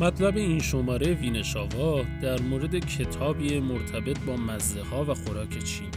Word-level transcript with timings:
مطلب 0.00 0.36
این 0.36 0.58
شماره 0.58 1.14
وینشاوا 1.14 2.04
در 2.22 2.40
مورد 2.40 2.78
کتابی 2.78 3.60
مرتبط 3.60 4.18
با 4.18 4.36
مزه 4.36 4.80
و 4.80 5.14
خوراک 5.14 5.64
چینی. 5.64 5.90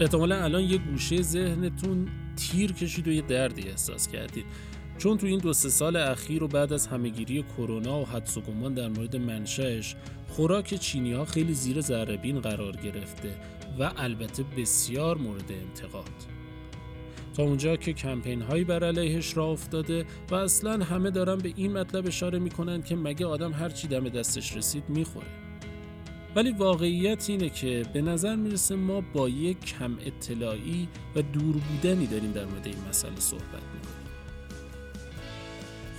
احتمالا 0.00 0.44
الان 0.44 0.62
یه 0.62 0.78
گوشه 0.78 1.22
ذهنتون 1.22 2.08
تیر 2.36 2.72
کشید 2.72 3.08
و 3.08 3.12
یه 3.12 3.22
دردی 3.22 3.68
احساس 3.68 4.08
کردید. 4.08 4.44
چون 4.98 5.18
تو 5.18 5.26
این 5.26 5.38
دو 5.38 5.52
سه 5.52 5.68
سال 5.68 5.96
اخیر 5.96 6.42
و 6.42 6.48
بعد 6.48 6.72
از 6.72 6.86
همهگیری 6.86 7.44
کرونا 7.56 8.00
و 8.00 8.06
حدس 8.06 8.36
و 8.36 8.40
گمان 8.40 8.74
در 8.74 8.88
مورد 8.88 9.16
منشأش 9.16 9.96
خوراک 10.28 10.74
چینی 10.74 11.12
ها 11.12 11.24
خیلی 11.24 11.54
زیر 11.54 11.80
ذربین 11.80 12.40
قرار 12.40 12.76
گرفته 12.76 13.34
و 13.78 13.92
البته 13.96 14.44
بسیار 14.56 15.18
مورد 15.18 15.52
انتقاد. 15.52 16.10
تا 17.34 17.42
اونجا 17.42 17.76
که 17.76 17.92
کمپین 17.92 18.42
هایی 18.42 18.64
بر 18.64 18.84
علیهش 18.84 19.36
را 19.36 19.46
افتاده 19.46 20.06
و 20.30 20.34
اصلا 20.34 20.84
همه 20.84 21.10
دارن 21.10 21.38
به 21.38 21.52
این 21.56 21.72
مطلب 21.72 22.06
اشاره 22.06 22.38
می‌کنن 22.38 22.82
که 22.82 22.96
مگه 22.96 23.26
آدم 23.26 23.52
هر 23.52 23.68
چی 23.68 23.88
دم 23.88 24.08
دستش 24.08 24.56
رسید 24.56 24.84
می‌خوره. 24.88 25.26
ولی 26.36 26.52
واقعیت 26.52 27.30
اینه 27.30 27.50
که 27.50 27.82
به 27.92 28.02
نظر 28.02 28.36
می‌رسه 28.36 28.74
ما 28.74 29.00
با 29.00 29.28
یک 29.28 29.64
کم 29.64 29.98
اطلاعی 30.06 30.88
و 31.16 31.22
دور 31.22 31.56
بودنی 31.56 32.06
داریم 32.06 32.32
در 32.32 32.44
مورد 32.44 32.66
این 32.66 32.88
مسئله 32.88 33.20
صحبت 33.20 33.42
می‌کنیم. 33.44 34.10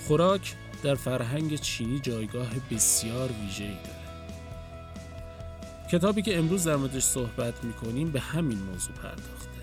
خوراک 0.08 0.56
در 0.84 0.96
فرهنگ 0.96 1.56
چینی 1.56 2.00
جایگاه 2.00 2.50
بسیار 2.72 3.30
ویژه‌ای 3.44 3.70
داره. 3.70 4.02
کتابی 5.92 6.22
که 6.22 6.38
امروز 6.38 6.64
در 6.64 6.76
موردش 6.76 7.04
صحبت 7.04 7.64
می‌کنیم 7.64 8.12
به 8.12 8.20
همین 8.20 8.58
موضوع 8.58 8.96
پرداخته. 8.96 9.61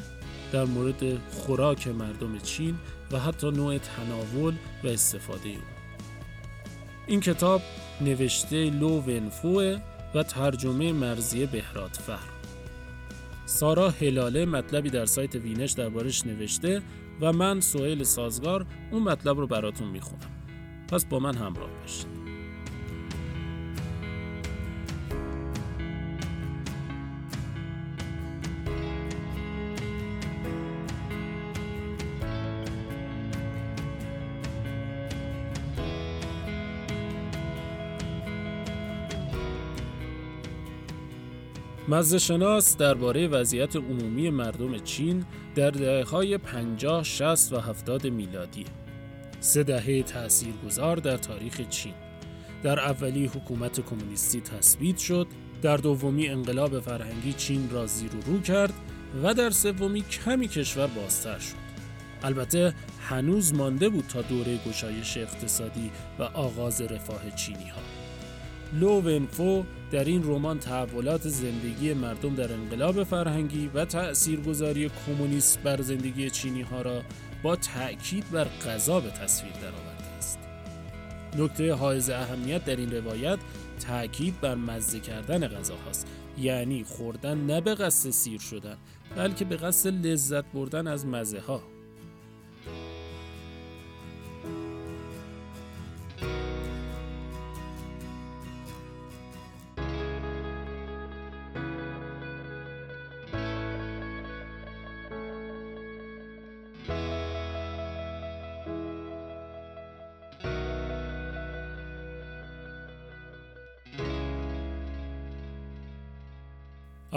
در 0.52 0.64
مورد 0.64 1.18
خوراک 1.30 1.88
مردم 1.88 2.38
چین 2.38 2.78
و 3.12 3.18
حتی 3.18 3.50
نوع 3.50 3.78
تناول 3.78 4.54
و 4.84 4.86
استفاده 4.86 5.48
اون 5.48 5.58
این 7.06 7.20
کتاب 7.20 7.62
نوشته 8.00 8.70
لو 8.70 9.00
ونفوه 9.00 9.78
و 10.14 10.22
ترجمه 10.22 10.92
مرزیه 10.92 11.46
بهرات 11.46 11.96
فر 11.96 12.38
سارا 13.46 13.90
هلاله 13.90 14.44
مطلبی 14.44 14.90
در 14.90 15.06
سایت 15.06 15.34
وینش 15.34 15.72
دربارش 15.72 16.26
نوشته 16.26 16.82
و 17.20 17.32
من 17.32 17.60
سوهل 17.60 18.02
سازگار 18.02 18.66
اون 18.90 19.02
مطلب 19.02 19.38
رو 19.38 19.46
براتون 19.46 19.88
می‌خونم. 19.88 20.30
پس 20.88 21.04
با 21.04 21.18
من 21.18 21.34
همراه 21.34 21.70
باشید. 21.82 22.17
مزه 41.88 42.18
شناس 42.18 42.76
درباره 42.76 43.28
وضعیت 43.28 43.76
عمومی 43.76 44.30
مردم 44.30 44.78
چین 44.78 45.24
در 45.54 45.70
دهه‌های 45.70 46.38
50, 46.38 47.04
60 47.04 47.52
و 47.52 47.60
70 47.60 48.06
میلادی. 48.06 48.64
سه 49.40 49.62
دهه 49.62 50.02
تاثیرگذار 50.02 50.96
در 50.96 51.16
تاریخ 51.16 51.60
چین. 51.68 51.94
در 52.62 52.80
اولی 52.80 53.26
حکومت 53.26 53.80
کمونیستی 53.80 54.40
تثبیت 54.40 54.98
شد 54.98 55.26
در 55.62 55.76
دومی 55.76 56.28
انقلاب 56.28 56.80
فرهنگی 56.80 57.32
چین 57.32 57.70
را 57.70 57.86
زیر 57.86 58.16
و 58.16 58.20
رو 58.20 58.40
کرد 58.40 58.74
و 59.22 59.34
در 59.34 59.50
سومی 59.50 60.02
کمی 60.02 60.48
کشور 60.48 60.86
بازتر 60.86 61.38
شد. 61.38 61.68
البته 62.22 62.74
هنوز 63.00 63.54
مانده 63.54 63.88
بود 63.88 64.04
تا 64.08 64.22
دوره 64.22 64.56
گشایش 64.68 65.16
اقتصادی 65.16 65.90
و 66.18 66.22
آغاز 66.22 66.80
رفاه 66.80 67.30
چینی 67.36 67.68
ها 67.68 67.80
لو 68.80 69.00
ونفو 69.00 69.64
در 69.90 70.04
این 70.04 70.22
رمان 70.24 70.58
تحولات 70.58 71.28
زندگی 71.28 71.94
مردم 71.94 72.34
در 72.34 72.52
انقلاب 72.52 73.04
فرهنگی 73.04 73.70
و 73.74 73.84
تأثیرگذاری 73.84 74.90
کمونیست 75.06 75.58
بر 75.62 75.82
زندگی 75.82 76.30
چینی 76.30 76.62
ها 76.62 76.82
را 76.82 77.02
با 77.42 77.56
تأکید 77.56 78.30
بر 78.30 78.44
غذا 78.44 79.00
به 79.00 79.10
تصویر 79.10 79.52
درآورده 79.52 80.04
است. 80.18 80.38
نکته 81.38 81.74
حائز 81.74 82.10
اهمیت 82.10 82.64
در 82.64 82.76
این 82.76 82.90
روایت 82.90 83.38
تأکید 83.80 84.40
بر 84.40 84.54
مزه 84.54 85.00
کردن 85.00 85.48
غذا 85.48 85.76
هاست 85.76 86.06
یعنی 86.38 86.84
خوردن 86.84 87.38
نه 87.38 87.60
به 87.60 87.74
قصد 87.74 88.10
سیر 88.10 88.40
شدن 88.40 88.76
بلکه 89.16 89.44
به 89.44 89.56
قصد 89.56 90.06
لذت 90.06 90.44
بردن 90.44 90.86
از 90.86 91.06
مزه 91.06 91.40
ها 91.40 91.62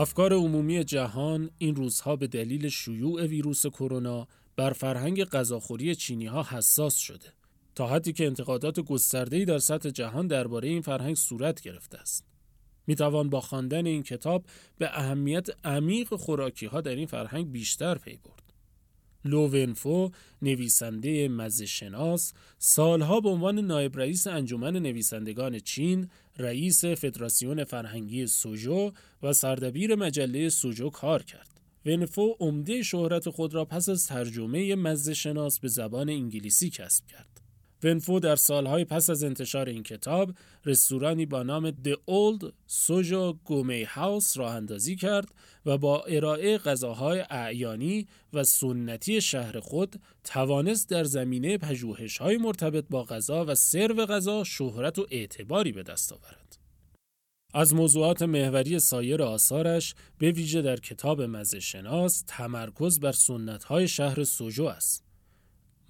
افکار 0.01 0.33
عمومی 0.33 0.83
جهان 0.83 1.49
این 1.57 1.75
روزها 1.75 2.15
به 2.15 2.27
دلیل 2.27 2.69
شیوع 2.69 3.25
ویروس 3.25 3.65
کرونا 3.65 4.27
بر 4.55 4.73
فرهنگ 4.73 5.23
غذاخوری 5.23 5.95
چینی 5.95 6.25
ها 6.25 6.43
حساس 6.49 6.95
شده 6.95 7.33
تا 7.75 7.87
حدی 7.87 8.13
که 8.13 8.25
انتقادات 8.25 8.79
گسترده‌ای 8.79 9.45
در 9.45 9.57
سطح 9.57 9.89
جهان 9.89 10.27
درباره 10.27 10.69
این 10.69 10.81
فرهنگ 10.81 11.15
صورت 11.15 11.61
گرفته 11.61 11.97
است. 11.97 12.25
می 12.87 12.95
توان 12.95 13.29
با 13.29 13.41
خواندن 13.41 13.85
این 13.85 14.03
کتاب 14.03 14.45
به 14.77 14.89
اهمیت 14.99 15.47
عمیق 15.65 16.15
خوراکی 16.15 16.65
ها 16.65 16.81
در 16.81 16.95
این 16.95 17.07
فرهنگ 17.07 17.51
بیشتر 17.51 17.97
پی 17.97 18.19
برد. 18.23 18.50
لوونفو 19.25 20.11
نویسنده 20.41 21.27
مزشناس 21.27 22.33
سالها 22.57 23.19
به 23.19 23.29
عنوان 23.29 23.59
نایب 23.59 23.97
رئیس 23.97 24.27
انجمن 24.27 24.77
نویسندگان 24.77 25.59
چین 25.59 26.09
رئیس 26.37 26.85
فدراسیون 26.85 27.63
فرهنگی 27.63 28.27
سوژو 28.27 28.91
و 29.23 29.33
سردبیر 29.33 29.95
مجله 29.95 30.49
سوژو 30.49 30.89
کار 30.89 31.23
کرد. 31.23 31.61
ونفو 31.85 32.35
عمده 32.39 32.83
شهرت 32.83 33.29
خود 33.29 33.53
را 33.53 33.65
پس 33.65 33.89
از 33.89 34.07
ترجمه 34.07 34.75
مزشناس 34.75 35.59
به 35.59 35.67
زبان 35.67 36.09
انگلیسی 36.09 36.69
کسب 36.69 37.05
کرد. 37.07 37.40
ونفو 37.83 38.19
در 38.19 38.35
سالهای 38.35 38.85
پس 38.85 39.09
از 39.09 39.23
انتشار 39.23 39.69
این 39.69 39.83
کتاب 39.83 40.33
رستورانی 40.65 41.25
با 41.25 41.43
نام 41.43 41.71
The 41.71 41.95
Old 42.09 42.45
Sojo 42.69 43.35
گومی 43.45 43.83
هاوس 43.83 44.37
راه 44.37 44.55
اندازی 44.55 44.95
کرد 44.95 45.27
و 45.65 45.77
با 45.77 46.01
ارائه 46.01 46.57
غذاهای 46.57 47.25
اعیانی 47.29 48.07
و 48.33 48.43
سنتی 48.43 49.21
شهر 49.21 49.59
خود 49.59 49.95
توانست 50.23 50.89
در 50.89 51.03
زمینه 51.03 51.57
پژوهش‌های 51.57 52.37
مرتبط 52.37 52.85
با 52.89 53.03
غذا 53.03 53.45
و 53.45 53.55
سرو 53.55 54.05
غذا 54.05 54.43
شهرت 54.43 54.99
و 54.99 55.07
اعتباری 55.11 55.71
به 55.71 55.83
دست 55.83 56.13
آورد. 56.13 56.57
از 57.53 57.73
موضوعات 57.73 58.21
محوری 58.21 58.79
سایر 58.79 59.23
آثارش 59.23 59.95
به 60.17 60.31
ویژه 60.31 60.61
در 60.61 60.77
کتاب 60.77 61.21
مزه 61.21 61.59
شناس 61.59 62.23
تمرکز 62.27 62.99
بر 62.99 63.11
سنت‌های 63.11 63.87
شهر 63.87 64.23
سوژو 64.23 64.65
است. 64.65 65.10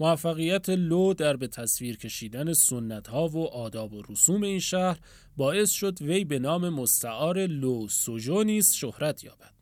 موفقیت 0.01 0.69
لو 0.69 1.13
در 1.13 1.35
به 1.35 1.47
تصویر 1.47 1.97
کشیدن 1.97 2.53
سنت 2.53 3.07
ها 3.07 3.27
و 3.27 3.47
آداب 3.47 3.93
و 3.93 4.01
رسوم 4.09 4.43
این 4.43 4.59
شهر 4.59 4.99
باعث 5.37 5.69
شد 5.69 6.01
وی 6.01 6.25
به 6.25 6.39
نام 6.39 6.69
مستعار 6.69 7.45
لو 7.45 7.87
سوژو 7.87 8.43
نیز 8.43 8.73
شهرت 8.73 9.23
یابد. 9.23 9.53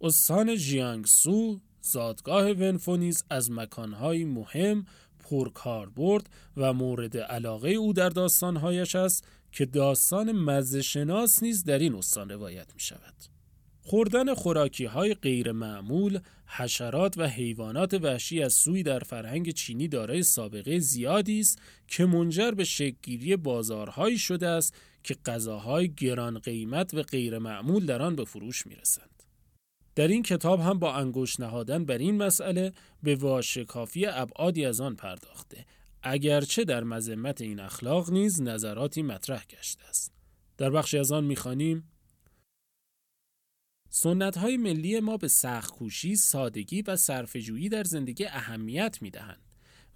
استان 0.00 0.56
سو 1.04 1.60
زادگاه 1.80 2.50
ونفونیز 2.50 3.24
از 3.30 3.50
مکانهای 3.50 4.24
مهم 4.24 4.86
پرکاربرد 5.18 6.30
و 6.56 6.72
مورد 6.72 7.16
علاقه 7.16 7.70
او 7.70 7.92
در 7.92 8.08
داستانهایش 8.08 8.94
است 8.96 9.24
که 9.52 9.66
داستان 9.66 10.32
مزشناس 10.32 11.42
نیز 11.42 11.64
در 11.64 11.78
این 11.78 11.94
استان 11.94 12.28
روایت 12.30 12.74
می 12.74 12.80
شود. 12.80 13.41
خوردن 13.84 14.34
خوراکی 14.34 14.84
های 14.84 15.14
غیر 15.14 15.52
معمول، 15.52 16.18
حشرات 16.46 17.18
و 17.18 17.28
حیوانات 17.28 17.94
وحشی 17.94 18.42
از 18.42 18.52
سوی 18.52 18.82
در 18.82 18.98
فرهنگ 18.98 19.50
چینی 19.50 19.88
دارای 19.88 20.22
سابقه 20.22 20.78
زیادی 20.78 21.40
است 21.40 21.62
که 21.88 22.06
منجر 22.06 22.50
به 22.50 22.64
شکلگیری 22.64 23.36
بازارهایی 23.36 24.18
شده 24.18 24.48
است 24.48 24.74
که 25.02 25.16
غذاهای 25.26 25.88
گران 25.88 26.38
قیمت 26.38 26.94
و 26.94 27.02
غیر 27.02 27.38
معمول 27.38 27.86
در 27.86 28.02
آن 28.02 28.16
به 28.16 28.24
فروش 28.24 28.66
می 28.66 28.74
رسند. 28.74 29.22
در 29.94 30.08
این 30.08 30.22
کتاب 30.22 30.60
هم 30.60 30.78
با 30.78 30.94
انگوش 30.94 31.40
نهادن 31.40 31.84
بر 31.84 31.98
این 31.98 32.16
مسئله 32.16 32.72
به 33.02 33.14
واشکافی 33.14 34.06
ابعادی 34.06 34.64
از 34.64 34.80
آن 34.80 34.96
پرداخته 34.96 35.66
اگرچه 36.02 36.64
در 36.64 36.84
مذمت 36.84 37.40
این 37.40 37.60
اخلاق 37.60 38.10
نیز 38.10 38.42
نظراتی 38.42 39.02
مطرح 39.02 39.44
گشته 39.46 39.84
است 39.84 40.12
در 40.58 40.70
بخشی 40.70 40.98
از 40.98 41.12
آن 41.12 41.24
می‌خوانیم 41.24 41.91
سنت 43.94 44.38
های 44.38 44.56
ملی 44.56 45.00
ما 45.00 45.16
به 45.16 45.28
سختکوشی، 45.28 46.16
سادگی 46.16 46.82
و 46.82 46.96
صرفه‌جویی 46.96 47.68
در 47.68 47.84
زندگی 47.84 48.24
اهمیت 48.24 48.98
می 49.00 49.10
دهند 49.10 49.42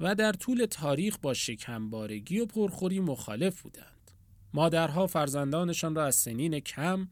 و 0.01 0.15
در 0.15 0.33
طول 0.33 0.67
تاریخ 0.71 1.19
با 1.23 1.35
شکمبارگی 1.35 2.41
و 2.41 2.47
پرخوری 2.47 3.01
مخالف 3.01 3.63
بودند. 3.63 4.11
مادرها 4.55 5.07
فرزندانشان 5.07 5.95
را 5.95 6.07
از 6.07 6.15
سنین 6.15 6.61
کم 6.61 7.09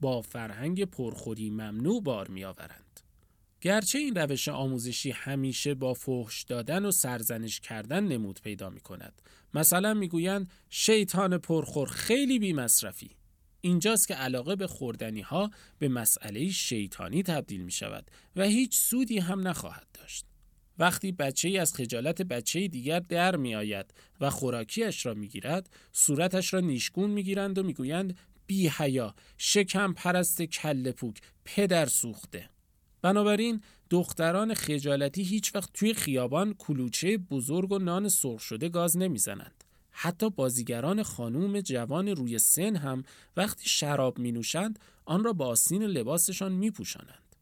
با 0.00 0.22
فرهنگ 0.22 0.84
پرخوری 0.84 1.50
ممنوع 1.50 2.02
بار 2.02 2.28
می 2.28 2.44
آورند. 2.44 3.00
گرچه 3.60 3.98
این 3.98 4.14
روش 4.14 4.48
آموزشی 4.48 5.10
همیشه 5.10 5.74
با 5.74 5.94
فحش 5.94 6.42
دادن 6.42 6.84
و 6.84 6.90
سرزنش 6.90 7.60
کردن 7.60 8.04
نمود 8.04 8.40
پیدا 8.40 8.70
می 8.70 8.80
کند. 8.80 9.22
مثلا 9.54 9.94
می‌گویند 9.94 10.50
شیطان 10.70 11.38
پرخور 11.38 11.88
خیلی 11.88 12.38
بی 12.38 12.52
مصرفی. 12.52 13.17
اینجاست 13.60 14.08
که 14.08 14.14
علاقه 14.14 14.56
به 14.56 14.66
خوردنی 14.66 15.20
ها 15.20 15.50
به 15.78 15.88
مسئله 15.88 16.50
شیطانی 16.50 17.22
تبدیل 17.22 17.60
می 17.60 17.72
شود 17.72 18.10
و 18.36 18.42
هیچ 18.42 18.76
سودی 18.76 19.18
هم 19.18 19.48
نخواهد 19.48 19.86
داشت. 19.94 20.24
وقتی 20.78 21.12
بچه 21.12 21.48
ای 21.48 21.58
از 21.58 21.74
خجالت 21.74 22.22
بچه 22.22 22.68
دیگر 22.68 23.00
در 23.00 23.36
می 23.36 23.54
آید 23.54 23.94
و 24.20 24.30
خوراکیش 24.30 25.06
را 25.06 25.14
می 25.14 25.28
گیرد، 25.28 25.70
صورتش 25.92 26.54
را 26.54 26.60
نیشگون 26.60 27.10
می 27.10 27.22
گیرند 27.22 27.58
و 27.58 27.62
می 27.62 27.74
گویند 27.74 28.18
بی 28.46 28.68
حیا، 28.68 29.14
شکم 29.38 29.92
پرست 29.92 30.42
کل 30.42 30.90
پوک، 30.90 31.20
پدر 31.44 31.86
سوخته. 31.86 32.50
بنابراین 33.02 33.62
دختران 33.90 34.54
خجالتی 34.54 35.22
هیچ 35.22 35.54
وقت 35.54 35.72
توی 35.72 35.94
خیابان 35.94 36.54
کلوچه 36.54 37.18
بزرگ 37.18 37.72
و 37.72 37.78
نان 37.78 38.08
سرخ 38.08 38.40
شده 38.40 38.68
گاز 38.68 38.96
نمی‌زنند. 38.96 39.57
حتی 40.00 40.30
بازیگران 40.30 41.02
خانوم 41.02 41.60
جوان 41.60 42.08
روی 42.08 42.38
سن 42.38 42.76
هم 42.76 43.04
وقتی 43.36 43.68
شراب 43.68 44.18
می 44.18 44.32
نوشند 44.32 44.78
آن 45.04 45.24
را 45.24 45.32
با 45.32 45.46
آستین 45.46 45.82
لباسشان 45.82 46.52
می 46.52 46.70
پوشانند. 46.70 47.36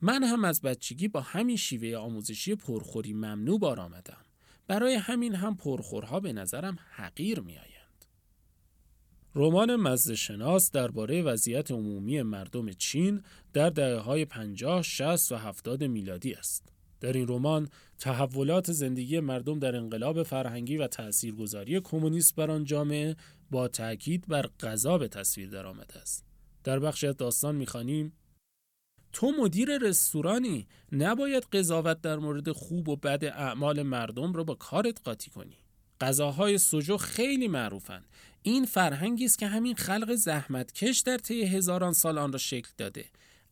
من 0.00 0.24
هم 0.24 0.44
از 0.44 0.60
بچگی 0.60 1.08
با 1.08 1.20
همین 1.20 1.56
شیوه 1.56 1.96
آموزشی 1.98 2.54
پرخوری 2.54 3.12
ممنوع 3.12 3.58
بار 3.58 3.80
آمدم. 3.80 4.24
برای 4.66 4.94
همین 4.94 5.34
هم 5.34 5.56
پرخورها 5.56 6.20
به 6.20 6.32
نظرم 6.32 6.78
حقیر 6.90 7.40
می 7.40 7.58
آید. 7.58 8.06
رمان 9.34 9.76
مزدشناس 9.76 10.70
درباره 10.70 11.22
وضعیت 11.22 11.70
عمومی 11.70 12.22
مردم 12.22 12.72
چین 12.72 13.22
در 13.52 13.70
دهه 13.70 13.98
های 13.98 14.24
50, 14.24 14.82
60 14.82 15.32
و 15.32 15.36
70 15.36 15.84
میلادی 15.84 16.32
است. 16.32 16.73
در 17.04 17.12
این 17.12 17.28
رمان 17.28 17.68
تحولات 17.98 18.72
زندگی 18.72 19.20
مردم 19.20 19.58
در 19.58 19.76
انقلاب 19.76 20.22
فرهنگی 20.22 20.76
و 20.76 20.86
تاثیرگذاری 20.86 21.80
کمونیست 21.80 22.34
بر 22.34 22.50
آن 22.50 22.64
جامعه 22.64 23.16
با 23.50 23.68
تاکید 23.68 24.28
بر 24.28 24.46
غذا 24.60 24.98
به 24.98 25.08
تصویر 25.08 25.50
درآمده 25.50 25.98
است. 25.98 26.24
در 26.64 26.78
بخشی 26.78 27.06
از 27.06 27.16
داستان 27.16 27.54
می‌خوانیم 27.54 28.12
تو 29.12 29.32
مدیر 29.40 29.78
رستورانی 29.78 30.66
نباید 30.92 31.42
قضاوت 31.52 32.00
در 32.00 32.16
مورد 32.16 32.52
خوب 32.52 32.88
و 32.88 32.96
بد 32.96 33.24
اعمال 33.24 33.82
مردم 33.82 34.32
را 34.32 34.44
با 34.44 34.54
کارت 34.54 35.00
قاطی 35.04 35.30
کنی. 35.30 35.56
غذاهای 36.00 36.58
سوجو 36.58 36.96
خیلی 36.96 37.48
معروفند. 37.48 38.04
این 38.42 38.64
فرهنگی 38.64 39.24
است 39.24 39.38
که 39.38 39.46
همین 39.46 39.74
خلق 39.74 40.14
زحمتکش 40.14 41.00
در 41.00 41.18
طی 41.18 41.42
هزاران 41.42 41.92
سال 41.92 42.18
آن 42.18 42.32
را 42.32 42.38
شکل 42.38 42.70
داده. 42.76 43.04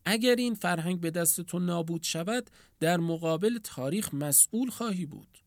اگر 0.04 0.34
این 0.36 0.54
فرهنگ 0.54 1.00
به 1.00 1.10
دست 1.10 1.40
تو 1.40 1.58
نابود 1.58 2.02
شود 2.02 2.50
در 2.80 2.96
مقابل 2.96 3.58
تاریخ 3.58 4.14
مسئول 4.14 4.70
خواهی 4.70 5.06
بود. 5.06 5.38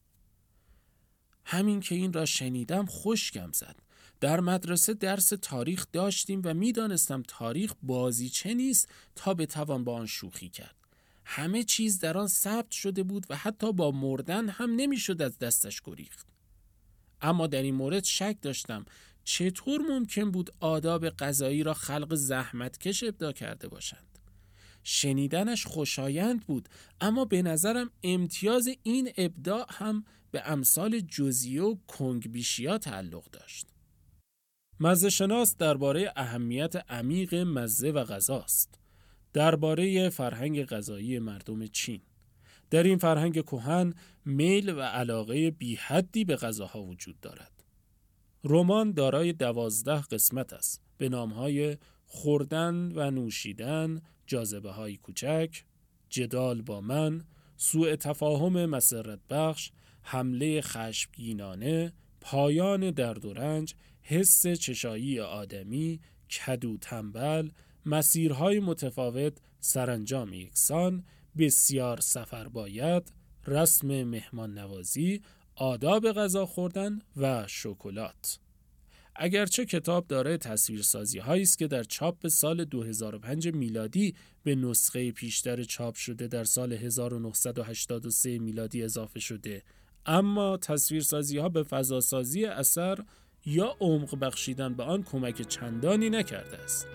همین 1.46 1.80
که 1.80 1.96
این 1.96 2.14
را 2.14 2.26
شنیدم 2.26 2.86
خوشگم 2.86 3.52
زد. 3.52 3.76
در 4.20 4.40
مدرسه 4.40 4.94
درس 4.94 5.30
تاریخ 5.42 5.86
داشتیم 5.94 6.42
و 6.44 6.54
می‌دانستم 6.54 7.24
تاریخ 7.28 7.74
بازیچه 7.84 8.54
نیست 8.54 8.90
تا 9.16 9.34
بتوان 9.34 9.84
با 9.84 9.96
آن 9.96 10.06
شوخی 10.06 10.50
کرد. 10.50 10.76
همه 11.26 11.64
چیز 11.64 12.00
در 12.00 12.18
آن 12.18 12.28
ثبت 12.28 12.72
شده 12.72 13.04
بود 13.04 13.26
و 13.30 13.36
حتی 13.36 13.74
با 13.74 13.92
مردن 13.92 14.50
هم 14.50 14.76
نمی‌شد 14.76 15.22
از 15.22 15.40
دستش 15.40 15.82
گریخت. 15.82 16.28
اما 17.22 17.48
در 17.48 17.62
این 17.62 17.76
مورد 17.76 18.04
شک 18.04 18.38
داشتم 18.42 18.86
چطور 19.24 19.82
ممکن 19.82 20.32
بود 20.32 20.50
آداب 20.60 21.10
غذایی 21.10 21.64
را 21.64 21.74
خلق 21.74 22.16
زحمتکش 22.16 23.04
ابدا 23.04 23.32
کرده 23.32 23.68
باشند 23.68 24.20
شنیدنش 24.88 25.66
خوشایند 25.66 26.46
بود 26.46 26.70
اما 27.02 27.26
به 27.26 27.42
نظرم 27.42 27.92
امتیاز 28.04 28.70
این 28.84 29.12
ابداع 29.18 29.66
هم 29.70 30.04
به 30.32 30.42
امثال 30.46 31.00
جزیه 31.00 31.64
و 31.64 31.76
کنگبیشیا 31.88 32.78
تعلق 32.78 33.30
داشت. 33.32 33.68
مزه 34.80 35.10
شناس 35.10 35.58
درباره 35.58 36.14
اهمیت 36.16 36.92
عمیق 36.92 37.36
مزه 37.36 37.92
و 37.92 38.04
غذاست 38.04 38.80
درباره 39.34 40.10
فرهنگ 40.10 40.66
غذایی 40.66 41.20
مردم 41.20 41.68
چین. 41.68 42.02
در 42.70 42.84
این 42.84 42.98
فرهنگ 42.98 43.46
کهن 43.46 43.94
میل 44.26 44.70
و 44.70 44.82
علاقه 44.82 45.52
بی 45.52 45.76
حدی 45.76 46.26
به 46.26 46.36
غذاها 46.36 46.84
وجود 46.84 47.20
دارد. 47.20 47.64
رمان 48.44 48.92
دارای 48.92 49.34
دوازده 49.34 50.02
قسمت 50.02 50.54
است 50.54 50.82
به 50.98 51.10
نامهای 51.10 51.78
خوردن 52.06 52.92
و 52.96 53.12
نوشیدن، 53.12 54.02
جاذبه 54.28 54.72
های 54.72 54.98
کوچک، 54.98 55.64
جدال 56.10 56.62
با 56.62 56.82
من، 56.82 57.24
سوء 57.58 57.96
تفاهم 57.96 58.66
مسرت 58.66 59.20
بخش، 59.30 59.72
حمله 60.02 60.62
خشمگینانه، 60.62 61.94
پایان 62.22 62.92
درد 62.92 63.26
و 63.26 63.34
رنج، 63.34 63.76
حس 64.02 64.48
چشایی 64.48 65.20
آدمی، 65.20 66.00
کدو 66.30 66.78
تنبل، 66.78 67.50
مسیرهای 67.86 68.60
متفاوت، 68.60 69.38
سرانجام 69.60 70.34
یکسان، 70.34 71.04
بسیار 71.38 72.00
سفر 72.00 72.48
باید، 72.48 73.14
رسم 73.48 74.04
مهمان 74.04 74.58
نوازی، 74.58 75.22
آداب 75.56 76.12
غذا 76.12 76.46
خوردن 76.46 77.00
و 77.18 77.48
شکلات. 77.48 78.40
اگرچه 79.16 79.66
کتاب 79.66 80.08
دارای 80.08 80.38
تصویرسازی 80.38 81.20
هایی 81.20 81.44
است 81.44 81.60
که 81.60 81.68
در 81.68 81.84
چاپ 81.84 82.28
سال 82.28 82.66
2005 82.66 83.48
میلادی 83.48 84.16
به 84.44 84.56
نسخه 84.56 85.12
پیشتر 85.12 85.64
چاپ 85.64 85.96
شده 85.96 86.28
در 86.28 86.44
سال 86.44 86.74
1983 86.74 88.40
میلادی 88.40 88.84
اضافه 88.84 89.20
شده 89.20 89.64
اما 90.06 90.58
تصویرسازی 90.58 91.38
ها 91.38 91.50
به 91.50 91.64
فضاسازی 91.64 92.46
اثر 92.46 92.98
یا 93.46 93.76
عمق 93.80 94.20
بخشیدن 94.20 94.74
به 94.74 94.84
آن 94.84 95.04
کمک 95.04 95.42
چندانی 95.42 96.10
نکرده 96.10 96.58
است. 96.58 96.88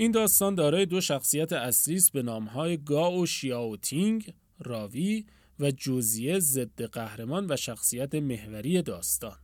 این 0.00 0.10
داستان 0.10 0.54
دارای 0.54 0.86
دو 0.86 1.00
شخصیت 1.00 1.52
اصلی 1.52 1.94
است 1.94 2.12
به 2.12 2.22
نامهای 2.22 2.76
گاو 2.76 3.26
شیاو 3.26 3.76
تینگ 3.76 4.34
راوی 4.58 5.26
و 5.58 5.70
جوزیه 5.70 6.38
ضد 6.38 6.82
قهرمان 6.82 7.46
و 7.50 7.56
شخصیت 7.56 8.14
محوری 8.14 8.82
داستان. 8.82 9.36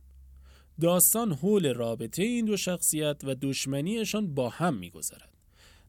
داستان 0.81 1.33
حول 1.33 1.73
رابطه 1.73 2.23
این 2.23 2.45
دو 2.45 2.57
شخصیت 2.57 3.21
و 3.23 3.35
دشمنیشان 3.35 4.33
با 4.33 4.49
هم 4.49 4.77
میگذرد. 4.77 5.33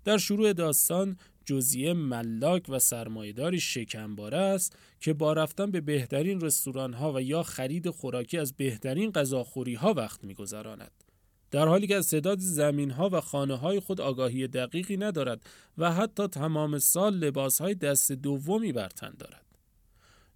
در 0.05 0.19
شروع 0.19 0.53
داستان 0.53 1.17
جزیه 1.45 1.93
ملاک 1.93 2.65
و 2.69 2.79
سرمایداری 2.79 3.61
شکمباره 3.61 4.39
است 4.39 4.77
که 5.01 5.13
با 5.13 5.33
رفتن 5.33 5.71
به 5.71 5.81
بهترین 5.81 6.41
رستوران 6.41 6.95
ها 6.95 7.13
و 7.13 7.23
یا 7.23 7.43
خرید 7.43 7.91
خوراکی 7.91 8.39
از 8.39 8.53
بهترین 8.53 9.11
غذاخوری 9.11 9.75
ها 9.75 9.95
وقت 9.95 10.25
میگذراند. 10.25 11.08
در 11.51 11.69
حالی 11.69 11.87
که 11.87 11.97
از 11.97 12.11
تعداد 12.11 12.39
زمین 12.39 12.91
ها 12.91 13.09
و 13.13 13.21
خانه 13.21 13.55
های 13.55 13.81
خود 13.81 14.01
آگاهی 14.01 14.49
دقیقی 14.49 14.97
ندارد 14.97 15.41
و 15.79 15.93
حتی 15.93 16.27
تمام 16.27 16.79
سال 16.79 17.15
لباس 17.15 17.61
های 17.61 17.75
دست 17.75 18.13
دومی 18.13 18.73
بر 18.73 18.89
تن 18.89 19.15
دارد. 19.19 19.45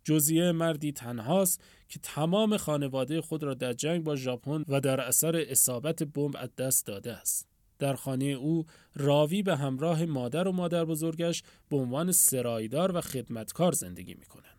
جزیه 0.05 0.53
مردی 0.53 0.93
تنهاست 0.93 1.61
که 1.89 1.99
تمام 2.03 2.57
خانواده 2.57 3.21
خود 3.21 3.43
را 3.43 3.55
در 3.55 3.73
جنگ 3.73 4.05
با 4.05 4.17
ژاپن 4.17 4.65
و 4.69 4.81
در 4.81 5.01
اثر 5.01 5.45
اصابت 5.49 6.03
بمب 6.03 6.37
از 6.39 6.57
دست 6.57 6.87
داده 6.87 7.13
است. 7.13 7.49
در 7.79 7.95
خانه 7.95 8.25
او 8.25 8.67
راوی 8.95 9.43
به 9.43 9.57
همراه 9.57 10.05
مادر 10.05 10.49
و 10.49 10.53
مادر 10.53 10.85
بزرگش 10.85 11.43
به 11.69 11.77
عنوان 11.77 12.13
سرایدار 12.13 12.97
و 12.97 13.01
خدمتکار 13.01 13.73
زندگی 13.73 14.15
می 14.15 14.27
کند. 14.27 14.52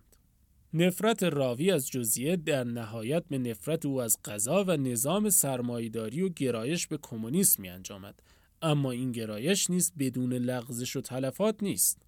نفرت 0.75 1.23
راوی 1.23 1.71
از 1.71 1.89
جزیه 1.89 2.35
در 2.35 2.63
نهایت 2.63 3.23
به 3.29 3.37
نفرت 3.37 3.85
او 3.85 4.01
از 4.01 4.17
قضا 4.25 4.63
و 4.63 4.77
نظام 4.77 5.29
سرمایداری 5.29 6.21
و 6.21 6.29
گرایش 6.29 6.87
به 6.87 6.99
کمونیسم 7.01 7.61
می 7.61 7.69
انجامد. 7.69 8.23
اما 8.61 8.91
این 8.91 9.11
گرایش 9.11 9.69
نیست 9.69 9.93
بدون 9.99 10.33
لغزش 10.33 10.95
و 10.95 11.01
تلفات 11.01 11.63
نیست. 11.63 12.01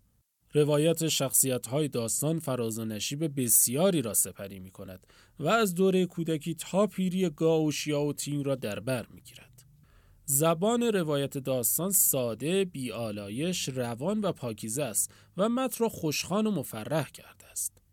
روایت 0.53 1.07
شخصیت 1.07 1.67
های 1.67 1.87
داستان 1.87 2.39
فراز 2.39 2.79
و 2.79 2.85
نشیب 2.85 3.41
بسیاری 3.41 4.01
را 4.01 4.13
سپری 4.13 4.59
می 4.59 4.71
کند 4.71 5.07
و 5.39 5.47
از 5.47 5.75
دوره 5.75 6.05
کودکی 6.05 6.55
تا 6.55 6.87
پیری 6.87 7.29
گاو 7.29 7.71
و 8.09 8.13
تین 8.13 8.43
را 8.43 8.55
در 8.55 8.79
بر 8.79 9.05
می 9.13 9.21
گیرد. 9.21 9.65
زبان 10.25 10.83
روایت 10.83 11.37
داستان 11.37 11.91
ساده، 11.91 12.65
بیالایش، 12.65 13.69
روان 13.69 14.21
و 14.21 14.31
پاکیزه 14.31 14.83
است 14.83 15.11
و 15.37 15.49
متن 15.49 15.83
را 15.83 15.89
خوشخان 15.89 16.47
و 16.47 16.51
مفرح 16.51 17.09
کرده 17.09 17.45
است. 17.51 17.84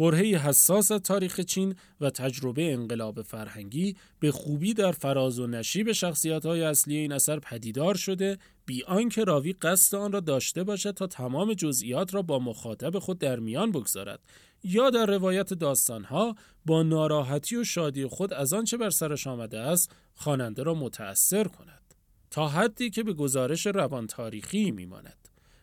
برهی 0.00 0.34
حساس 0.34 0.88
تاریخ 0.88 1.40
چین 1.40 1.74
و 2.00 2.10
تجربه 2.10 2.72
انقلاب 2.72 3.22
فرهنگی 3.22 3.96
به 4.20 4.32
خوبی 4.32 4.74
در 4.74 4.92
فراز 4.92 5.38
و 5.38 5.46
نشیب 5.46 5.92
شخصیت 5.92 6.46
های 6.46 6.62
اصلی 6.62 6.96
این 6.96 7.12
اثر 7.12 7.38
پدیدار 7.38 7.94
شده 7.94 8.38
بی 8.66 8.84
آنکه 8.84 9.24
راوی 9.24 9.52
قصد 9.52 9.96
آن 9.96 10.12
را 10.12 10.20
داشته 10.20 10.64
باشد 10.64 10.90
تا 10.90 11.06
تمام 11.06 11.54
جزئیات 11.54 12.14
را 12.14 12.22
با 12.22 12.38
مخاطب 12.38 12.98
خود 12.98 13.18
در 13.18 13.38
میان 13.38 13.72
بگذارد. 13.72 14.20
یا 14.64 14.90
در 14.90 15.06
روایت 15.06 15.54
داستانها 15.54 16.34
با 16.66 16.82
ناراحتی 16.82 17.56
و 17.56 17.64
شادی 17.64 18.06
خود 18.06 18.32
از 18.32 18.52
آنچه 18.52 18.76
بر 18.76 18.90
سرش 18.90 19.26
آمده 19.26 19.58
است 19.58 19.92
خواننده 20.14 20.62
را 20.62 20.74
متأثر 20.74 21.44
کند. 21.44 21.94
تا 22.30 22.48
حدی 22.48 22.90
که 22.90 23.02
به 23.02 23.12
گزارش 23.12 23.66
روان 23.66 24.06
تاریخی 24.06 24.70
میماند. 24.70 25.19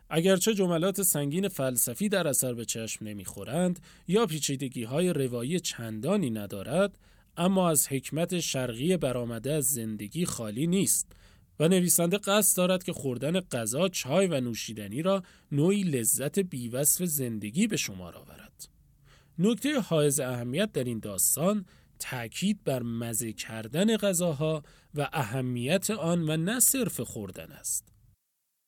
اگرچه 0.09 0.53
جملات 0.53 1.01
سنگین 1.01 1.47
فلسفی 1.47 2.09
در 2.09 2.27
اثر 2.27 2.53
به 2.53 2.65
چشم 2.65 3.05
نمی‌خورند 3.05 3.79
یا 4.07 4.25
پیچیدگی 4.25 4.83
های 4.83 5.13
روایی 5.13 5.59
چندانی 5.59 6.29
ندارد 6.29 6.97
اما 7.37 7.69
از 7.69 7.87
حکمت 7.87 8.39
شرقی 8.39 8.97
برآمده 8.97 9.53
از 9.53 9.65
زندگی 9.65 10.25
خالی 10.25 10.67
نیست 10.67 11.11
و 11.59 11.67
نویسنده 11.67 12.17
قصد 12.17 12.57
دارد 12.57 12.83
که 12.83 12.93
خوردن 12.93 13.39
غذا، 13.39 13.89
چای 13.89 14.27
و 14.27 14.41
نوشیدنی 14.41 15.01
را 15.01 15.23
نوعی 15.51 15.83
لذت 15.83 16.39
بیوصف 16.39 17.05
زندگی 17.05 17.67
به 17.67 17.77
شمار 17.77 18.15
آورد. 18.15 18.69
نکته 19.39 19.79
حائز 19.79 20.19
اهمیت 20.19 20.71
در 20.71 20.83
این 20.83 20.99
داستان 20.99 21.65
تأکید 21.99 22.63
بر 22.63 22.83
مزه 22.83 23.33
کردن 23.33 23.97
غذاها 23.97 24.63
و 24.95 25.09
اهمیت 25.13 25.89
آن 25.89 26.29
و 26.29 26.37
نه 26.37 26.59
صرف 26.59 26.99
خوردن 26.99 27.51
است. 27.51 27.96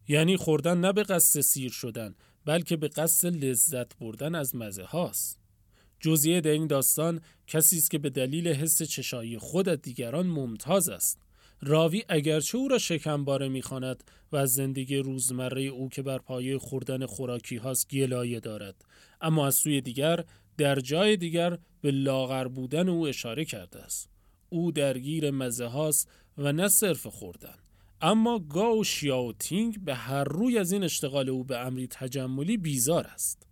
یعنی 0.10 0.38
خوردن 0.38 0.78
نه 0.78 0.94
به 0.94 1.04
قصد 1.04 1.42
سیر 1.42 1.72
شدن 1.72 2.16
بلکه 2.46 2.78
به 2.78 2.88
قصد 2.88 3.46
لذت 3.46 3.98
بردن 3.98 4.36
از 4.36 4.56
مزه 4.56 4.84
هاست. 4.84 5.40
جزیه 6.00 6.42
در 6.42 6.52
این 6.52 6.68
داستان 6.68 7.22
کسی 7.48 7.78
است 7.78 7.92
که 7.92 7.98
به 7.98 8.10
دلیل 8.10 8.48
حس 8.48 8.84
چشایی 8.84 9.38
خود 9.38 9.70
از 9.70 9.82
دیگران 9.82 10.28
ممتاز 10.28 10.90
است. 10.90 11.20
راوی 11.62 12.04
اگرچه 12.10 12.58
او 12.58 12.68
را 12.68 12.78
شکمباره 12.78 13.50
می‌خواند 13.50 14.04
و 14.32 14.36
از 14.36 14.54
زندگی 14.54 14.98
روزمره 14.98 15.62
او 15.62 15.90
که 15.90 16.02
بر 16.02 16.18
پایه 16.18 16.58
خوردن 16.58 17.06
خوراکی 17.06 17.56
هاست 17.56 17.90
گلایه 17.90 18.40
دارد 18.40 18.86
اما 19.22 19.48
از 19.48 19.56
سوی 19.56 19.82
دیگر 19.82 20.24
در 20.58 20.80
جای 20.80 21.18
دیگر 21.18 21.58
به 21.82 21.92
لاغر 21.92 22.48
بودن 22.48 22.90
او 22.90 23.08
اشاره 23.08 23.46
کرده 23.46 23.80
است 23.80 24.10
او 24.50 24.72
درگیر 24.72 25.32
مزه 25.32 25.66
هاست 25.66 26.10
و 26.38 26.52
نه 26.52 26.68
صرف 26.68 27.08
خوردن 27.08 27.56
اما 28.02 28.40
گاو 28.40 28.84
شیاو 28.84 29.34
تینگ 29.34 29.80
به 29.80 29.96
هر 29.96 30.24
روی 30.24 30.58
از 30.58 30.72
این 30.72 30.84
اشتغال 30.84 31.30
او 31.30 31.44
به 31.44 31.58
امری 31.58 31.88
تجملی 31.88 32.58
بیزار 32.58 33.08
است. 33.08 33.48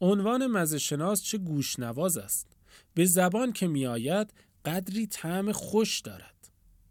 عنوان 0.00 0.46
مزه 0.46 0.78
شناس 0.78 1.22
چه 1.22 1.38
گوشنواز 1.38 2.18
است؟ 2.18 2.46
به 2.94 3.04
زبان 3.04 3.52
که 3.52 3.66
میآید 3.66 4.32
قدری 4.64 5.06
طعم 5.06 5.52
خوش 5.52 6.00
دارد. 6.00 6.34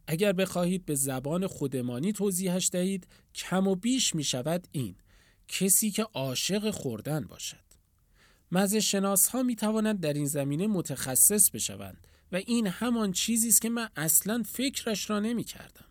اگر 0.08 0.34
بخواهید 0.34 0.86
به 0.86 0.96
زبان 0.96 1.48
خودمانی 1.48 2.14
توضیحش 2.14 2.70
دهید 2.72 3.08
کم 3.36 3.68
و 3.68 3.76
بیش 3.76 4.16
می 4.16 4.24
شود 4.24 4.68
این 4.72 4.96
کسی 5.48 5.92
که 5.92 6.04
عاشق 6.04 6.72
خوردن 6.72 7.26
باشد. 7.26 7.58
مزه 8.52 8.80
شناس 8.80 9.28
ها 9.28 9.44
می 9.44 9.56
توانند 9.56 10.00
در 10.00 10.14
این 10.14 10.26
زمینه 10.26 10.68
متخصص 10.68 11.50
بشوند 11.50 12.08
و 12.32 12.36
این 12.36 12.68
همان 12.68 13.12
چیزی 13.12 13.48
است 13.48 13.62
که 13.62 13.70
من 13.70 13.90
اصلا 13.96 14.44
فکرش 14.46 15.10
را 15.10 15.20
نمی 15.20 15.44
کردم. 15.44 15.86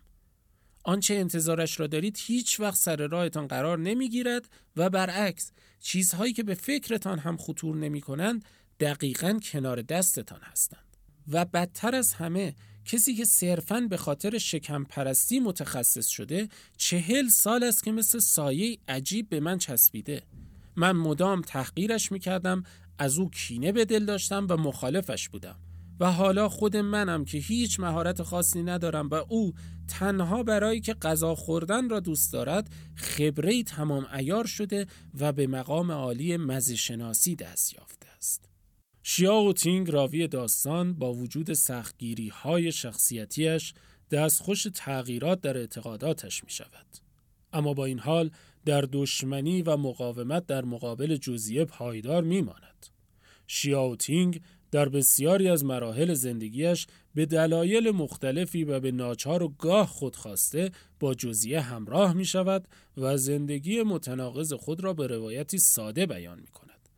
آنچه 0.83 1.13
انتظارش 1.13 1.79
را 1.79 1.87
دارید 1.87 2.17
هیچ 2.19 2.59
وقت 2.59 2.77
سر 2.77 3.07
راهتان 3.07 3.47
قرار 3.47 3.79
نمی 3.79 4.09
گیرد 4.09 4.49
و 4.75 4.89
برعکس 4.89 5.51
چیزهایی 5.79 6.33
که 6.33 6.43
به 6.43 6.53
فکرتان 6.53 7.19
هم 7.19 7.37
خطور 7.37 7.75
نمی 7.75 8.01
کنند 8.01 8.45
دقیقا 8.79 9.39
کنار 9.51 9.81
دستتان 9.81 10.39
هستند. 10.41 10.97
و 11.27 11.45
بدتر 11.45 11.95
از 11.95 12.13
همه 12.13 12.55
کسی 12.85 13.15
که 13.15 13.25
صرفاً 13.25 13.79
به 13.89 13.97
خاطر 13.97 14.37
شکم 14.37 14.83
پرستی 14.83 15.39
متخصص 15.39 16.07
شده 16.07 16.49
چهل 16.77 17.27
سال 17.27 17.63
است 17.63 17.83
که 17.83 17.91
مثل 17.91 18.19
سایه 18.19 18.77
عجیب 18.87 19.29
به 19.29 19.39
من 19.39 19.57
چسبیده. 19.57 20.23
من 20.75 20.91
مدام 20.91 21.41
تحقیرش 21.41 22.11
می‌کردم 22.11 22.63
از 22.97 23.17
او 23.17 23.29
کینه 23.29 23.71
به 23.71 23.85
دل 23.85 24.05
داشتم 24.05 24.47
و 24.49 24.57
مخالفش 24.57 25.29
بودم. 25.29 25.59
و 25.99 26.11
حالا 26.11 26.49
خود 26.49 26.77
منم 26.77 27.25
که 27.25 27.37
هیچ 27.37 27.79
مهارت 27.79 28.23
خاصی 28.23 28.63
ندارم 28.63 29.09
و 29.09 29.15
او 29.29 29.53
تنها 29.87 30.43
برای 30.43 30.79
که 30.79 30.93
غذا 30.93 31.35
خوردن 31.35 31.89
را 31.89 31.99
دوست 31.99 32.33
دارد 32.33 32.69
خبره 32.95 33.63
تمام 33.63 34.07
ایار 34.13 34.45
شده 34.45 34.87
و 35.19 35.31
به 35.31 35.47
مقام 35.47 35.91
عالی 35.91 36.37
مزشناسی 36.37 37.35
دست 37.35 37.73
یافته 37.73 38.07
است. 38.17 38.49
شیاو 39.03 39.53
تینگ 39.53 39.91
راوی 39.91 40.27
داستان 40.27 40.93
با 40.93 41.13
وجود 41.13 41.53
سختگیری 41.53 42.29
های 42.29 42.71
شخصیتیش 42.71 43.73
دستخوش 44.11 44.67
تغییرات 44.73 45.41
در 45.41 45.57
اعتقاداتش 45.57 46.43
می 46.43 46.49
شود. 46.49 46.85
اما 47.53 47.73
با 47.73 47.85
این 47.85 47.99
حال 47.99 48.31
در 48.65 48.81
دشمنی 48.91 49.61
و 49.61 49.77
مقاومت 49.77 50.45
در 50.45 50.65
مقابل 50.65 51.15
جزیه 51.15 51.65
پایدار 51.65 52.23
میماند. 52.23 52.87
شیاوتینگ 53.47 54.41
در 54.73 54.89
بسیاری 54.89 55.49
از 55.49 55.65
مراحل 55.65 56.13
زندگیش 56.13 56.87
به 57.15 57.25
دلایل 57.25 57.91
مختلفی 57.91 58.63
و 58.63 58.79
به 58.79 58.91
ناچار 58.91 59.43
و 59.43 59.47
گاه 59.47 59.87
خودخواسته 59.87 60.71
با 60.99 61.13
جزیه 61.13 61.61
همراه 61.61 62.13
می 62.13 62.25
شود 62.25 62.67
و 62.97 63.17
زندگی 63.17 63.83
متناقض 63.83 64.53
خود 64.53 64.83
را 64.83 64.93
به 64.93 65.07
روایتی 65.07 65.57
ساده 65.57 66.05
بیان 66.05 66.39
می 66.39 66.47
کند. 66.47 66.89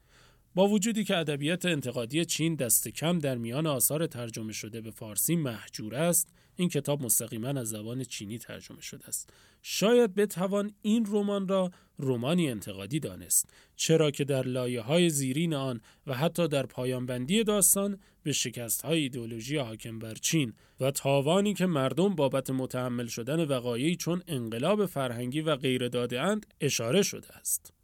با 0.55 0.67
وجودی 0.67 1.03
که 1.03 1.17
ادبیات 1.17 1.65
انتقادی 1.65 2.25
چین 2.25 2.55
دست 2.55 2.87
کم 2.87 3.19
در 3.19 3.37
میان 3.37 3.67
آثار 3.67 4.07
ترجمه 4.07 4.53
شده 4.53 4.81
به 4.81 4.91
فارسی 4.91 5.35
محجور 5.35 5.95
است، 5.95 6.33
این 6.55 6.69
کتاب 6.69 7.01
مستقیما 7.01 7.47
از 7.47 7.69
زبان 7.69 8.03
چینی 8.03 8.37
ترجمه 8.37 8.81
شده 8.81 9.07
است. 9.07 9.29
شاید 9.61 10.15
بتوان 10.15 10.71
این 10.81 11.05
رمان 11.05 11.47
را 11.47 11.71
رومانی 11.97 12.49
انتقادی 12.49 12.99
دانست 12.99 13.49
چرا 13.75 14.11
که 14.11 14.23
در 14.23 14.43
لایه 14.43 14.81
های 14.81 15.09
زیرین 15.09 15.53
آن 15.53 15.81
و 16.07 16.13
حتی 16.13 16.47
در 16.47 16.65
پایانبندی 16.65 17.43
داستان 17.43 17.99
به 18.23 18.31
شکست 18.31 18.81
های 18.81 18.99
ایدئولوژی 18.99 19.57
حاکم 19.57 19.99
بر 19.99 20.13
چین 20.13 20.53
و 20.79 20.91
تاوانی 20.91 21.53
که 21.53 21.65
مردم 21.65 22.15
بابت 22.15 22.49
متحمل 22.49 23.07
شدن 23.07 23.45
وقایعی 23.45 23.95
چون 23.95 24.23
انقلاب 24.27 24.85
فرهنگی 24.85 25.41
و 25.41 25.55
غیر 25.55 25.87
داده 25.87 26.37
اشاره 26.61 27.01
شده 27.01 27.37
است. 27.37 27.74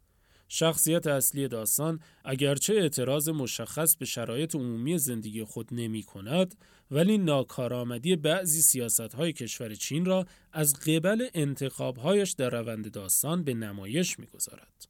شخصیت 0.54 1.06
اصلی 1.06 1.48
داستان 1.48 2.00
اگرچه 2.24 2.74
اعتراض 2.74 3.28
مشخص 3.28 3.96
به 3.96 4.04
شرایط 4.04 4.54
عمومی 4.54 4.98
زندگی 4.98 5.44
خود 5.44 5.68
نمی 5.72 6.02
کند 6.02 6.54
ولی 6.90 7.18
ناکارآمدی 7.18 8.16
بعضی 8.16 8.62
سیاست 8.62 9.14
های 9.14 9.32
کشور 9.32 9.74
چین 9.74 10.04
را 10.04 10.26
از 10.52 10.74
قبل 10.74 11.28
انتخابهایش 11.34 12.32
در 12.32 12.50
روند 12.50 12.90
داستان 12.90 13.44
به 13.44 13.54
نمایش 13.54 14.18
می 14.18 14.26
گذارد. 14.26 14.88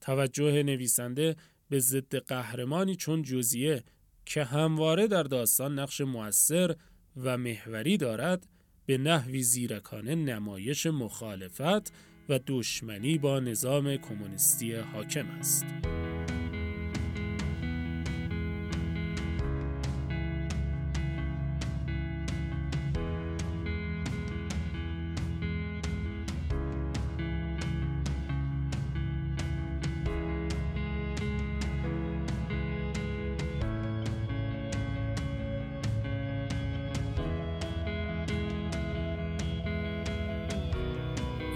توجه 0.00 0.62
نویسنده 0.62 1.36
به 1.70 1.78
ضد 1.78 2.16
قهرمانی 2.16 2.96
چون 2.96 3.22
جزیه 3.22 3.84
که 4.26 4.44
همواره 4.44 5.06
در 5.06 5.22
داستان 5.22 5.78
نقش 5.78 6.00
موثر 6.00 6.76
و 7.16 7.38
محوری 7.38 7.96
دارد 7.96 8.46
به 8.86 8.98
نحوی 8.98 9.42
زیرکانه 9.42 10.14
نمایش 10.14 10.86
مخالفت 10.86 11.92
و 12.28 12.40
دشمنی 12.46 13.18
با 13.18 13.40
نظام 13.40 13.96
کمونیستی 13.96 14.74
حاکم 14.74 15.26
است. 15.38 15.66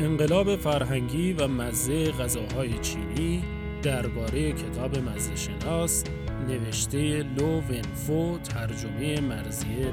انقلاب 0.01 0.57
فرهنگی 0.57 1.33
و 1.33 1.49
مزه 1.49 2.13
غذاهای 2.13 2.79
چینی 2.79 3.45
درباره 3.83 4.53
کتاب 4.53 4.99
مزه 4.99 5.37
شناس 5.37 6.05
نوشته 6.49 7.23
لو 7.23 7.61
ونفو 7.61 8.39
ترجمه 8.39 9.21
مرزیه 9.21 9.93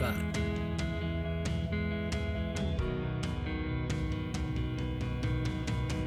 فر 0.00 0.14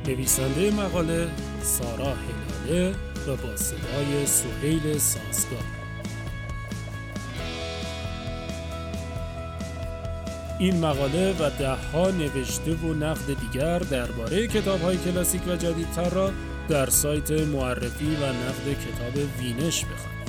نویسنده 0.07 0.71
مقاله 0.71 1.29
سارا 1.61 2.15
هلاله 2.15 2.95
و 3.27 3.35
با 3.35 3.55
صدای 3.55 4.25
سهیل 4.25 4.97
سازگار. 4.97 5.80
این 10.61 10.79
مقاله 10.79 11.31
و 11.39 11.49
دهها 11.59 12.11
نوشته 12.11 12.73
و 12.73 12.93
نقد 12.93 13.39
دیگر 13.39 13.79
درباره 13.79 14.47
کتاب 14.47 14.81
های 14.81 14.97
کلاسیک 14.97 15.41
و 15.47 15.55
جدیدتر 15.55 16.09
را 16.09 16.31
در 16.69 16.89
سایت 16.89 17.31
معرفی 17.31 18.15
و 18.15 18.25
نقد 18.25 18.65
کتاب 18.65 19.25
وینش 19.39 19.85
بخوانید. 19.85 20.20